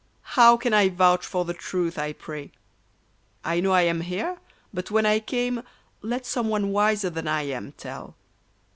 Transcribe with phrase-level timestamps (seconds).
[0.33, 2.49] How can I vouch for the truth, I pray?
[3.45, 4.39] I know I am here,
[4.73, 5.61] but when I came
[6.01, 8.15] Let some one wiser than I am tell